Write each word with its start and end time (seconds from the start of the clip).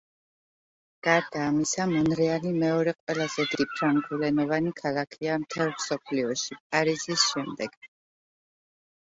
გარდა 1.07 1.41
ამისა, 1.49 1.83
მონრეალი 1.91 2.53
მეორე 2.63 2.93
ყველაზე 2.95 3.45
დიდი 3.51 3.67
ფრანგულენოვანი 3.75 4.73
ქალაქია 4.81 5.37
მთელ 5.45 5.71
მსოფლიოში, 5.77 6.59
პარიზის 6.65 7.29
შემდეგ. 7.29 7.79